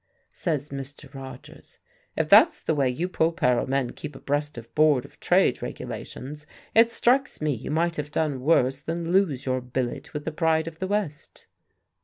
[0.31, 1.13] Says Mr.
[1.13, 1.77] Rogers,
[2.17, 6.89] "If that's the way you Polperro men keep abreast of Board of Trade regulations, it
[6.89, 10.79] strikes me you might have done worse than lose your billet with the Pride of
[10.79, 11.45] the West."